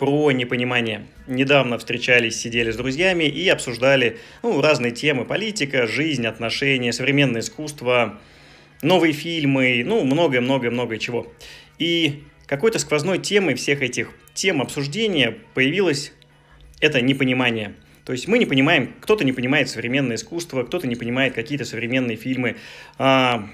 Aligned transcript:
про 0.00 0.30
непонимание. 0.32 1.06
Недавно 1.26 1.76
встречались, 1.76 2.40
сидели 2.40 2.70
с 2.70 2.76
друзьями 2.76 3.24
и 3.24 3.46
обсуждали 3.50 4.16
ну, 4.42 4.62
разные 4.62 4.92
темы. 4.92 5.26
Политика, 5.26 5.86
жизнь, 5.86 6.26
отношения, 6.26 6.90
современное 6.94 7.42
искусство, 7.42 8.18
новые 8.80 9.12
фильмы, 9.12 9.82
ну, 9.84 10.02
многое-многое-многое 10.02 10.98
чего. 10.98 11.30
И 11.78 12.22
какой-то 12.46 12.78
сквозной 12.78 13.18
темой 13.18 13.54
всех 13.56 13.82
этих 13.82 14.12
тем 14.32 14.62
обсуждения 14.62 15.36
появилось 15.52 16.14
это 16.80 17.02
непонимание. 17.02 17.74
То 18.06 18.12
есть 18.12 18.26
мы 18.26 18.38
не 18.38 18.46
понимаем, 18.46 18.94
кто-то 19.02 19.22
не 19.22 19.32
понимает 19.32 19.68
современное 19.68 20.16
искусство, 20.16 20.62
кто-то 20.62 20.86
не 20.86 20.96
понимает 20.96 21.34
какие-то 21.34 21.66
современные 21.66 22.16
фильмы. 22.16 22.56
А, 22.96 23.50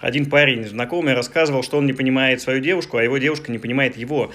один 0.00 0.26
парень 0.26 0.64
знакомый 0.64 1.14
рассказывал, 1.14 1.64
что 1.64 1.76
он 1.76 1.86
не 1.86 1.92
понимает 1.92 2.40
свою 2.40 2.60
девушку, 2.60 2.98
а 2.98 3.02
его 3.02 3.18
девушка 3.18 3.50
не 3.50 3.58
понимает 3.58 3.96
его. 3.96 4.32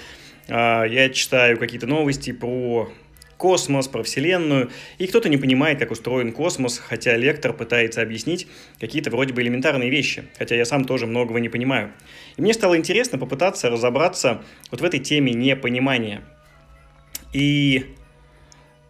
А, 0.48 0.84
я 0.84 1.08
читаю 1.10 1.58
какие-то 1.58 1.86
новости 1.86 2.32
про 2.32 2.90
космос, 3.36 3.88
про 3.88 4.02
Вселенную, 4.02 4.70
и 4.98 5.06
кто-то 5.06 5.28
не 5.28 5.36
понимает, 5.36 5.78
как 5.78 5.90
устроен 5.90 6.32
космос, 6.32 6.78
хотя 6.78 7.16
лектор 7.16 7.52
пытается 7.52 8.00
объяснить 8.00 8.46
какие-то 8.80 9.10
вроде 9.10 9.34
бы 9.34 9.42
элементарные 9.42 9.90
вещи, 9.90 10.24
хотя 10.38 10.54
я 10.54 10.64
сам 10.64 10.84
тоже 10.84 11.06
многого 11.06 11.40
не 11.40 11.48
понимаю. 11.48 11.92
И 12.36 12.42
мне 12.42 12.54
стало 12.54 12.76
интересно 12.76 13.18
попытаться 13.18 13.70
разобраться 13.70 14.42
вот 14.70 14.80
в 14.80 14.84
этой 14.84 15.00
теме 15.00 15.32
непонимания. 15.32 16.22
И 17.32 17.96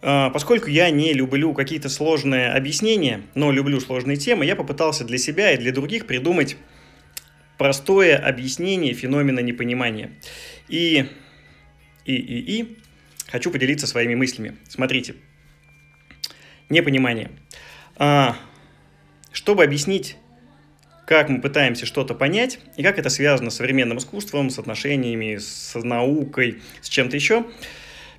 э, 0.02 0.30
поскольку 0.32 0.68
я 0.68 0.90
не 0.90 1.12
люблю 1.14 1.54
какие-то 1.54 1.88
сложные 1.88 2.52
объяснения, 2.52 3.22
но 3.34 3.50
люблю 3.50 3.80
сложные 3.80 4.18
темы, 4.18 4.44
я 4.44 4.54
попытался 4.54 5.04
для 5.04 5.18
себя 5.18 5.52
и 5.52 5.56
для 5.56 5.72
других 5.72 6.06
придумать 6.06 6.56
простое 7.58 8.16
объяснение 8.16 8.94
феномена 8.94 9.40
непонимания. 9.40 10.10
И, 10.68 11.06
и, 12.04 12.14
и, 12.14 12.60
и 12.60 12.78
хочу 13.28 13.50
поделиться 13.50 13.86
своими 13.86 14.14
мыслями. 14.14 14.56
Смотрите. 14.68 15.14
Непонимание. 16.68 17.30
А, 17.96 18.36
чтобы 19.32 19.64
объяснить, 19.64 20.16
как 21.06 21.28
мы 21.28 21.40
пытаемся 21.40 21.86
что-то 21.86 22.14
понять, 22.14 22.58
и 22.76 22.82
как 22.82 22.98
это 22.98 23.10
связано 23.10 23.50
с 23.50 23.56
современным 23.56 23.98
искусством, 23.98 24.50
с 24.50 24.58
отношениями, 24.58 25.36
с 25.36 25.74
наукой, 25.74 26.62
с 26.80 26.88
чем-то 26.88 27.16
еще, 27.16 27.46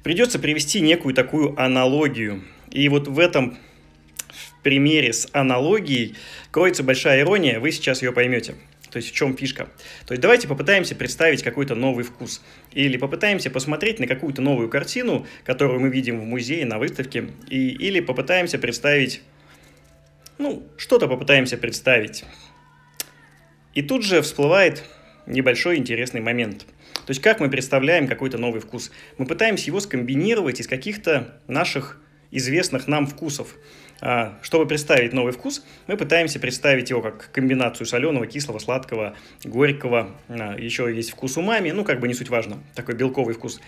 придется 0.03 0.37
привести 0.37 0.81
некую 0.81 1.15
такую 1.15 1.59
аналогию. 1.59 2.43
И 2.69 2.87
вот 2.89 3.07
в 3.07 3.19
этом 3.19 3.57
примере 4.61 5.13
с 5.13 5.27
аналогией 5.31 6.15
кроется 6.51 6.83
большая 6.83 7.21
ирония, 7.21 7.59
вы 7.59 7.71
сейчас 7.71 8.01
ее 8.01 8.11
поймете. 8.11 8.55
То 8.95 8.99
есть 8.99 9.09
в 9.09 9.13
чем 9.13 9.35
фишка? 9.35 9.67
То 10.07 10.13
есть 10.13 10.21
давайте 10.21 10.47
попытаемся 10.47 10.95
представить 10.95 11.43
какой-то 11.43 11.75
новый 11.75 12.05
вкус. 12.05 12.41
Или 12.71 12.95
попытаемся 12.95 13.49
посмотреть 13.49 13.99
на 13.99 14.07
какую-то 14.07 14.41
новую 14.41 14.69
картину, 14.69 15.27
которую 15.43 15.81
мы 15.81 15.89
видим 15.89 16.17
в 16.17 16.23
музее, 16.23 16.65
на 16.65 16.79
выставке. 16.79 17.31
И, 17.49 17.71
или 17.71 17.99
попытаемся 17.99 18.57
представить, 18.57 19.21
ну, 20.37 20.65
что-то 20.77 21.09
попытаемся 21.09 21.57
представить. 21.57 22.23
И 23.73 23.81
тут 23.81 24.05
же 24.05 24.21
всплывает 24.21 24.85
небольшой 25.25 25.75
интересный 25.75 26.21
момент. 26.21 26.65
То 27.05 27.09
есть 27.09 27.21
как 27.21 27.41
мы 27.41 27.49
представляем 27.49 28.07
какой-то 28.07 28.37
новый 28.37 28.61
вкус? 28.61 28.93
Мы 29.17 29.25
пытаемся 29.25 29.65
его 29.65 29.81
скомбинировать 29.81 30.61
из 30.61 30.69
каких-то 30.69 31.37
наших 31.47 31.99
известных 32.37 32.87
нам 32.87 33.07
вкусов. 33.07 33.55
А, 34.01 34.37
чтобы 34.41 34.67
представить 34.67 35.13
новый 35.13 35.31
вкус, 35.31 35.63
мы 35.87 35.97
пытаемся 35.97 36.39
представить 36.39 36.89
его 36.89 37.01
как 37.01 37.31
комбинацию 37.31 37.87
соленого, 37.87 38.27
кислого, 38.27 38.59
сладкого, 38.59 39.15
горького. 39.43 40.11
А, 40.27 40.55
еще 40.57 40.93
есть 40.93 41.11
вкус 41.11 41.37
умами, 41.37 41.71
ну, 41.71 41.83
как 41.83 41.99
бы 41.99 42.07
не 42.07 42.13
суть 42.13 42.29
важно, 42.29 42.57
такой 42.75 42.95
белковый 42.95 43.35
вкус. 43.35 43.59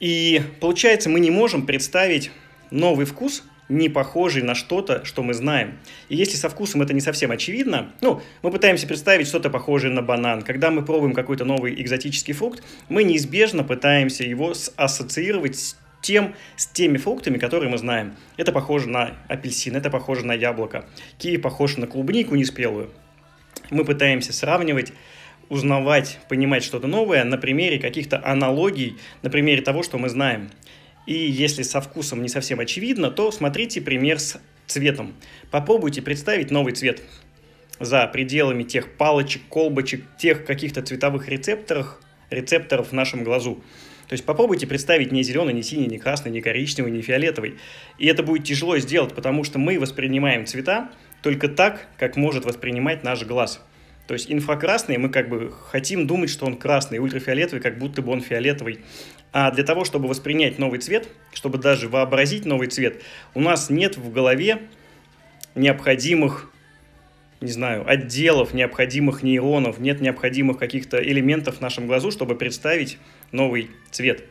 И 0.00 0.42
получается, 0.60 1.10
мы 1.10 1.20
не 1.20 1.30
можем 1.30 1.66
представить 1.66 2.30
новый 2.70 3.06
вкус, 3.06 3.44
не 3.68 3.88
похожий 3.88 4.42
на 4.42 4.54
что-то, 4.54 5.04
что 5.04 5.22
мы 5.22 5.34
знаем. 5.34 5.78
И 6.08 6.16
если 6.16 6.36
со 6.36 6.48
вкусом 6.48 6.82
это 6.82 6.92
не 6.92 7.00
совсем 7.00 7.30
очевидно, 7.30 7.92
ну, 8.00 8.20
мы 8.42 8.50
пытаемся 8.50 8.86
представить 8.86 9.26
что-то 9.26 9.50
похожее 9.50 9.92
на 9.92 10.02
банан. 10.02 10.42
Когда 10.42 10.70
мы 10.70 10.84
пробуем 10.84 11.14
какой-то 11.14 11.44
новый 11.44 11.80
экзотический 11.80 12.34
фрукт, 12.34 12.62
мы 12.88 13.04
неизбежно 13.04 13.64
пытаемся 13.64 14.24
его 14.24 14.52
ассоциировать 14.76 15.56
с 15.58 15.76
тем, 16.02 16.34
с 16.56 16.66
теми 16.66 16.98
фруктами, 16.98 17.38
которые 17.38 17.70
мы 17.70 17.78
знаем. 17.78 18.14
Это 18.36 18.52
похоже 18.52 18.88
на 18.88 19.16
апельсин, 19.28 19.76
это 19.76 19.88
похоже 19.88 20.26
на 20.26 20.32
яблоко. 20.32 20.84
Киви 21.16 21.38
похож 21.38 21.78
на 21.78 21.86
клубнику 21.86 22.34
неспелую. 22.34 22.90
Мы 23.70 23.84
пытаемся 23.84 24.32
сравнивать 24.32 24.92
узнавать, 25.48 26.18
понимать 26.28 26.64
что-то 26.64 26.86
новое 26.86 27.24
на 27.24 27.36
примере 27.36 27.78
каких-то 27.78 28.24
аналогий, 28.24 28.96
на 29.20 29.28
примере 29.28 29.60
того, 29.60 29.82
что 29.82 29.98
мы 29.98 30.08
знаем. 30.08 30.50
И 31.06 31.12
если 31.12 31.62
со 31.62 31.80
вкусом 31.80 32.22
не 32.22 32.28
совсем 32.28 32.58
очевидно, 32.60 33.10
то 33.10 33.30
смотрите 33.30 33.82
пример 33.82 34.18
с 34.18 34.40
цветом. 34.66 35.14
Попробуйте 35.50 36.00
представить 36.00 36.50
новый 36.50 36.72
цвет 36.72 37.02
за 37.80 38.06
пределами 38.06 38.62
тех 38.62 38.96
палочек, 38.96 39.42
колбочек, 39.48 40.04
тех 40.16 40.46
каких-то 40.46 40.80
цветовых 40.80 41.28
рецепторов, 41.28 42.00
рецепторов 42.30 42.88
в 42.88 42.92
нашем 42.92 43.24
глазу. 43.24 43.62
То 44.08 44.14
есть 44.14 44.24
попробуйте 44.24 44.66
представить 44.66 45.12
не 45.12 45.22
зеленый, 45.22 45.54
не 45.54 45.62
синий, 45.62 45.86
не 45.86 45.98
красный, 45.98 46.30
не 46.30 46.40
коричневый, 46.40 46.92
не 46.92 47.02
фиолетовый. 47.02 47.56
И 47.98 48.06
это 48.06 48.22
будет 48.22 48.44
тяжело 48.44 48.78
сделать, 48.78 49.14
потому 49.14 49.44
что 49.44 49.58
мы 49.58 49.78
воспринимаем 49.78 50.46
цвета 50.46 50.90
только 51.22 51.48
так, 51.48 51.86
как 51.98 52.16
может 52.16 52.44
воспринимать 52.44 53.04
наш 53.04 53.24
глаз. 53.24 53.60
То 54.06 54.14
есть 54.14 54.30
инфракрасный 54.30 54.98
мы 54.98 55.08
как 55.08 55.28
бы 55.28 55.52
хотим 55.70 56.06
думать, 56.06 56.28
что 56.28 56.44
он 56.44 56.56
красный, 56.56 56.98
ультрафиолетовый, 56.98 57.62
как 57.62 57.78
будто 57.78 58.02
бы 58.02 58.12
он 58.12 58.20
фиолетовый. 58.20 58.80
А 59.32 59.50
для 59.50 59.64
того, 59.64 59.84
чтобы 59.84 60.08
воспринять 60.08 60.58
новый 60.58 60.80
цвет, 60.80 61.08
чтобы 61.32 61.58
даже 61.58 61.88
вообразить 61.88 62.44
новый 62.44 62.68
цвет, 62.68 63.02
у 63.32 63.40
нас 63.40 63.70
нет 63.70 63.96
в 63.96 64.12
голове 64.12 64.62
необходимых 65.54 66.51
не 67.42 67.52
знаю, 67.52 67.88
отделов, 67.88 68.54
необходимых 68.54 69.22
нейронов, 69.22 69.78
нет 69.78 70.00
необходимых 70.00 70.58
каких-то 70.58 71.02
элементов 71.02 71.58
в 71.58 71.60
нашем 71.60 71.86
глазу, 71.86 72.10
чтобы 72.10 72.36
представить 72.36 72.98
новый 73.32 73.70
цвет. 73.90 74.24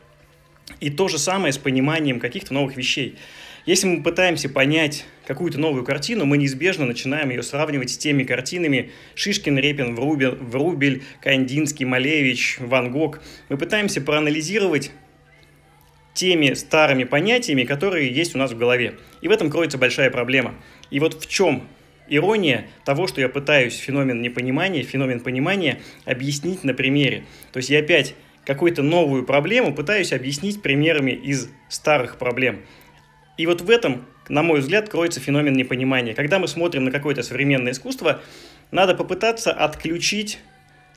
И 0.79 0.89
то 0.89 1.07
же 1.07 1.17
самое 1.17 1.51
с 1.51 1.57
пониманием 1.57 2.19
каких-то 2.19 2.53
новых 2.53 2.77
вещей. 2.77 3.17
Если 3.65 3.85
мы 3.85 4.01
пытаемся 4.01 4.49
понять 4.49 5.05
какую-то 5.27 5.59
новую 5.59 5.83
картину, 5.83 6.25
мы 6.25 6.37
неизбежно 6.37 6.85
начинаем 6.85 7.29
ее 7.29 7.43
сравнивать 7.43 7.91
с 7.91 7.97
теми 7.97 8.23
картинами 8.23 8.91
Шишкин, 9.13 9.59
Репин, 9.59 9.93
Врубель, 9.93 10.29
Врубель 10.29 11.03
Кандинский, 11.21 11.85
Малевич, 11.85 12.57
Ван 12.59 12.91
Гог. 12.91 13.21
Мы 13.49 13.57
пытаемся 13.57 14.01
проанализировать 14.01 14.91
теми 16.13 16.53
старыми 16.53 17.03
понятиями, 17.03 17.63
которые 17.63 18.11
есть 18.11 18.35
у 18.35 18.39
нас 18.39 18.51
в 18.51 18.57
голове. 18.57 18.95
И 19.21 19.27
в 19.27 19.31
этом 19.31 19.51
кроется 19.51 19.77
большая 19.77 20.09
проблема. 20.09 20.55
И 20.89 20.99
вот 20.99 21.21
в 21.21 21.27
чем 21.27 21.67
ирония 22.11 22.67
того, 22.83 23.07
что 23.07 23.21
я 23.21 23.29
пытаюсь 23.29 23.75
феномен 23.75 24.21
непонимания, 24.21 24.83
феномен 24.83 25.21
понимания 25.21 25.79
объяснить 26.05 26.63
на 26.63 26.73
примере. 26.73 27.23
То 27.53 27.57
есть 27.57 27.69
я 27.69 27.79
опять 27.79 28.15
какую-то 28.45 28.83
новую 28.83 29.23
проблему 29.23 29.73
пытаюсь 29.73 30.11
объяснить 30.11 30.61
примерами 30.61 31.11
из 31.11 31.49
старых 31.69 32.17
проблем. 32.17 32.59
И 33.37 33.47
вот 33.47 33.61
в 33.61 33.69
этом, 33.69 34.05
на 34.27 34.43
мой 34.43 34.59
взгляд, 34.59 34.89
кроется 34.89 35.21
феномен 35.21 35.53
непонимания. 35.53 36.13
Когда 36.13 36.37
мы 36.37 36.47
смотрим 36.47 36.83
на 36.83 36.91
какое-то 36.91 37.23
современное 37.23 37.71
искусство, 37.71 38.21
надо 38.71 38.93
попытаться 38.93 39.53
отключить 39.53 40.39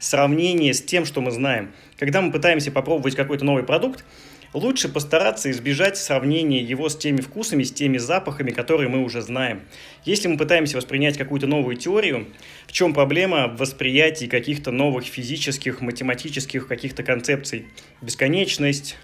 сравнение 0.01 0.75
с 0.75 0.83
тем, 0.83 1.05
что 1.05 1.21
мы 1.21 1.31
знаем. 1.31 1.73
Когда 1.97 2.21
мы 2.21 2.33
пытаемся 2.33 2.73
попробовать 2.73 3.15
какой-то 3.15 3.45
новый 3.45 3.63
продукт, 3.63 4.05
лучше 4.55 4.89
постараться 4.89 5.51
избежать 5.51 5.99
сравнения 5.99 6.63
его 6.63 6.89
с 6.89 6.97
теми 6.97 7.21
вкусами, 7.21 7.65
с 7.65 7.73
теми 7.73 7.99
запахами, 7.99 8.53
которые 8.53 8.89
мы 8.89 9.03
уже 9.03 9.21
знаем. 9.21 9.63
Если 10.05 10.29
мы 10.29 10.39
пытаемся 10.39 10.77
воспринять 10.77 11.19
какую-то 11.19 11.47
новую 11.47 11.77
теорию, 11.77 12.29
в 12.67 12.73
чем 12.73 12.95
проблема 12.95 13.49
в 13.49 13.59
восприятии 13.59 14.27
каких-то 14.27 14.71
новых 14.71 15.05
физических, 15.05 15.81
математических 15.81 16.67
каких-то 16.69 17.03
концепций? 17.03 17.67
Бесконечность, 18.01 18.97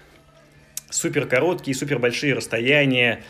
суперкороткие, 0.89 1.75
супербольшие 1.75 2.33
расстояния, 2.33 3.23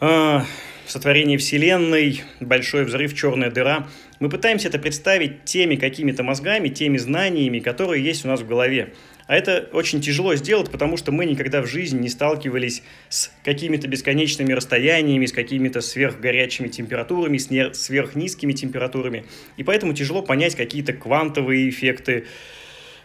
э, 0.00 0.40
сотворение 0.86 1.38
Вселенной, 1.38 2.22
большой 2.40 2.84
взрыв, 2.84 3.14
черная 3.14 3.50
дыра. 3.50 3.88
Мы 4.18 4.28
пытаемся 4.28 4.68
это 4.68 4.78
представить 4.78 5.44
теми 5.44 5.76
какими-то 5.76 6.22
мозгами, 6.22 6.68
теми 6.68 6.96
знаниями, 6.96 7.60
которые 7.60 8.04
есть 8.04 8.24
у 8.24 8.28
нас 8.28 8.40
в 8.40 8.46
голове. 8.46 8.94
А 9.26 9.36
это 9.36 9.68
очень 9.72 10.00
тяжело 10.00 10.34
сделать, 10.36 10.70
потому 10.70 10.96
что 10.96 11.10
мы 11.10 11.26
никогда 11.26 11.60
в 11.60 11.66
жизни 11.66 11.98
не 11.98 12.08
сталкивались 12.08 12.82
с 13.08 13.32
какими-то 13.44 13.88
бесконечными 13.88 14.52
расстояниями, 14.52 15.26
с 15.26 15.32
какими-то 15.32 15.80
сверхгорячими 15.80 16.68
температурами, 16.68 17.38
с 17.38 17.48
сверхнизкими 17.74 18.52
температурами. 18.52 19.24
И 19.56 19.64
поэтому 19.64 19.94
тяжело 19.94 20.22
понять 20.22 20.54
какие-то 20.54 20.92
квантовые 20.92 21.68
эффекты, 21.68 22.26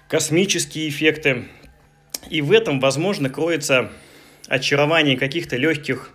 космические 0.07 0.89
эффекты. 0.89 1.45
И 2.29 2.41
в 2.41 2.51
этом, 2.51 2.79
возможно, 2.79 3.29
кроется 3.29 3.91
очарование 4.47 5.17
каких-то 5.17 5.57
легких 5.57 6.11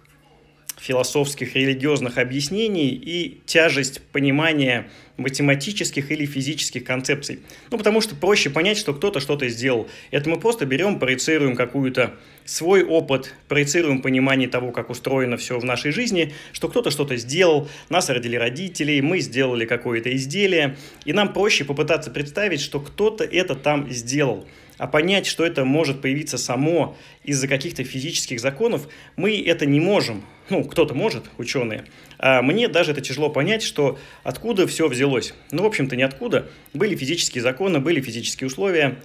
философских, 0.79 1.57
религиозных 1.57 2.19
объяснений 2.19 2.91
и 2.91 3.41
тяжесть 3.47 4.03
понимания 4.13 4.89
математических 5.17 6.11
или 6.11 6.27
физических 6.27 6.85
концепций. 6.85 7.41
Ну, 7.71 7.79
потому 7.79 8.01
что 8.01 8.15
проще 8.15 8.51
понять, 8.51 8.77
что 8.77 8.93
кто-то 8.93 9.21
что-то 9.21 9.49
сделал. 9.49 9.89
Это 10.11 10.29
мы 10.29 10.39
просто 10.39 10.67
берем, 10.67 10.99
проецируем 10.99 11.57
какую-то 11.57 12.15
свой 12.45 12.85
опыт, 12.85 13.35
проецируем 13.49 14.03
понимание 14.03 14.49
того, 14.49 14.73
как 14.73 14.91
устроено 14.91 15.37
все 15.39 15.59
в 15.59 15.65
нашей 15.65 15.91
жизни, 15.91 16.35
что 16.53 16.69
кто-то 16.69 16.91
что-то 16.91 17.17
сделал, 17.17 17.69
нас 17.89 18.11
родили 18.11 18.37
родители, 18.37 19.01
мы 19.01 19.21
сделали 19.21 19.65
какое-то 19.65 20.15
изделие, 20.15 20.77
и 21.07 21.13
нам 21.13 21.33
проще 21.33 21.65
попытаться 21.65 22.11
представить, 22.11 22.61
что 22.61 22.81
кто-то 22.81 23.25
это 23.25 23.55
там 23.55 23.91
сделал. 23.91 24.47
А 24.79 24.87
понять, 24.87 25.27
что 25.27 25.45
это 25.45 25.65
может 25.65 26.03
появиться 26.03 26.37
само 26.37 26.97
из-за 27.25 27.49
каких-то 27.49 27.83
физических 27.83 28.41
законов, 28.41 28.89
мы 29.17 29.41
это 29.41 29.65
не 29.65 29.81
можем. 29.81 30.23
Ну, 30.49 30.65
кто-то 30.65 30.95
может, 30.95 31.25
ученые. 31.39 31.85
А 32.19 32.41
мне 32.41 32.69
даже 32.69 32.93
это 32.93 33.01
тяжело 33.01 33.29
понять, 33.31 33.63
что 33.63 33.99
откуда 34.23 34.67
все 34.67 34.89
взялось. 34.89 35.35
Ну, 35.51 35.63
в 35.63 35.67
общем-то, 35.67 35.97
ниоткуда. 35.97 36.49
Были 36.73 36.95
физические 36.95 37.43
законы, 37.43 37.81
были 37.81 38.01
физические 38.01 38.47
условия, 38.47 38.99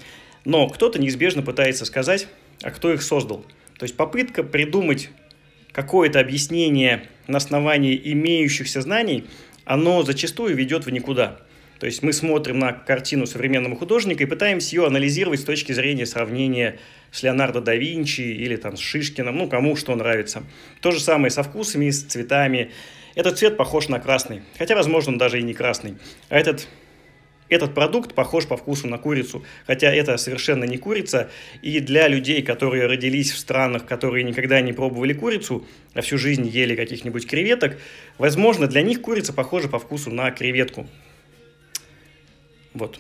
но 0.46 0.70
кто-то 0.70 1.00
неизбежно 1.00 1.42
пытается 1.42 1.86
сказать, 1.86 2.28
а 2.62 2.72
кто 2.72 2.94
их 2.94 3.02
создал. 3.02 3.46
То 3.78 3.84
есть 3.84 3.98
попытка 3.98 4.44
придумать 4.44 5.10
какое-то 5.72 6.20
объяснение 6.20 7.08
на 7.28 7.38
основании 7.38 8.00
имеющихся 8.12 8.82
знаний, 8.82 9.26
оно 9.66 10.04
зачастую 10.04 10.56
ведет 10.56 10.86
в 10.86 10.92
никуда. 10.92 11.40
То 11.82 11.88
есть 11.88 12.04
мы 12.04 12.14
смотрим 12.14 12.60
на 12.60 12.74
картину 12.74 13.26
современного 13.26 13.76
художника 13.76 14.22
и 14.22 14.28
пытаемся 14.28 14.76
ее 14.76 14.86
анализировать 14.86 15.40
с 15.40 15.44
точки 15.44 15.72
зрения 15.72 16.06
сравнения 16.06 16.78
с 17.10 17.24
Леонардо 17.24 17.60
да 17.60 17.74
Винчи 17.74 18.22
или 18.22 18.56
там 18.56 18.78
с 18.78 18.80
Шишкиным, 18.80 19.36
ну, 19.36 19.50
кому 19.50 19.76
что 19.76 19.96
нравится. 19.96 20.44
То 20.80 20.92
же 20.92 21.00
самое 21.00 21.32
со 21.32 21.42
вкусами, 21.42 21.90
с 21.90 22.04
цветами. 22.04 22.70
Этот 23.16 23.40
цвет 23.40 23.58
похож 23.58 23.90
на 23.90 24.00
красный, 24.00 24.44
хотя, 24.60 24.76
возможно, 24.76 25.14
он 25.14 25.18
даже 25.18 25.40
и 25.40 25.42
не 25.42 25.56
красный. 25.56 25.96
А 26.30 26.38
этот 26.38 26.68
этот 27.50 27.74
продукт 27.74 28.14
похож 28.14 28.46
по 28.46 28.58
вкусу 28.58 28.88
на 28.88 29.00
курицу, 29.00 29.44
хотя 29.66 29.92
это 29.92 30.18
совершенно 30.18 30.66
не 30.66 30.78
курица. 30.78 31.32
И 31.64 31.80
для 31.80 32.08
людей, 32.08 32.44
которые 32.44 32.86
родились 32.86 33.32
в 33.32 33.40
странах, 33.40 33.88
которые 33.88 34.24
никогда 34.24 34.62
не 34.62 34.72
пробовали 34.72 35.14
курицу, 35.14 35.66
а 35.96 36.02
всю 36.02 36.20
жизнь 36.20 36.48
ели 36.48 36.76
каких-нибудь 36.76 37.28
креветок, 37.28 37.80
возможно, 38.20 38.68
для 38.68 38.84
них 38.84 39.02
курица 39.02 39.34
похожа 39.34 39.68
по 39.68 39.80
вкусу 39.80 40.12
на 40.12 40.30
креветку. 40.30 40.88
Вот. 42.74 43.00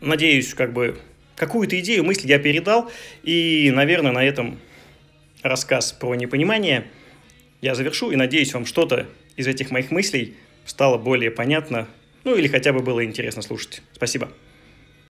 Надеюсь, 0.00 0.54
как 0.54 0.72
бы 0.72 0.98
какую-то 1.36 1.78
идею, 1.80 2.04
мысль 2.04 2.26
я 2.26 2.38
передал. 2.38 2.90
И, 3.22 3.70
наверное, 3.74 4.12
на 4.12 4.24
этом 4.24 4.58
рассказ 5.42 5.92
про 5.92 6.14
непонимание 6.14 6.86
я 7.60 7.74
завершу. 7.74 8.10
И 8.10 8.16
надеюсь, 8.16 8.52
вам 8.54 8.66
что-то 8.66 9.06
из 9.36 9.46
этих 9.46 9.70
моих 9.70 9.90
мыслей 9.90 10.34
стало 10.64 10.98
более 10.98 11.30
понятно 11.30 11.88
ну 12.24 12.36
или 12.36 12.48
хотя 12.48 12.72
бы 12.72 12.80
было 12.80 13.04
интересно 13.04 13.42
слушать. 13.42 13.82
Спасибо. 13.92 14.30